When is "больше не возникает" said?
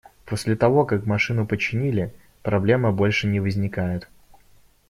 2.91-4.09